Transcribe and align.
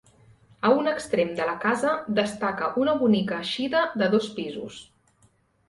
A 0.69 0.69
un 0.77 0.87
extrem 0.91 1.29
de 1.39 1.47
la 1.49 1.53
casa 1.65 1.91
destaca 2.21 2.71
una 2.85 2.97
bonica 3.03 3.39
eixida 3.47 3.85
de 4.03 4.11
dos 4.17 4.33
pisos. 4.41 4.83